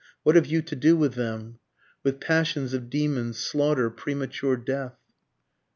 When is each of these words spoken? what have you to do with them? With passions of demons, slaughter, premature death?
what 0.23 0.35
have 0.35 0.47
you 0.47 0.63
to 0.63 0.75
do 0.75 0.97
with 0.97 1.13
them? 1.13 1.59
With 2.03 2.19
passions 2.19 2.73
of 2.73 2.89
demons, 2.89 3.37
slaughter, 3.37 3.91
premature 3.91 4.57
death? 4.57 4.97